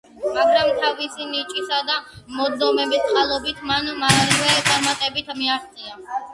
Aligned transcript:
მაგრამ 0.35 0.69
თავისი 0.77 1.27
ნიჭისა 1.33 1.81
და 1.91 1.99
მონდომების 2.39 3.07
წყალობით 3.11 3.63
მან 3.73 3.95
მალევე 4.03 4.59
წარმატებებს 4.73 5.41
მიაღწია. 5.41 5.99